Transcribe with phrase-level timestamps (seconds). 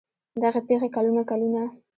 [0.41, 1.63] دغې پېښې کلونه کلونه